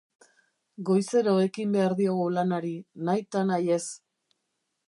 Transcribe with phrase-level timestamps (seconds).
[0.89, 2.75] Goizero ekin behar diogu lanari,
[3.11, 3.83] nahi ta nahiez.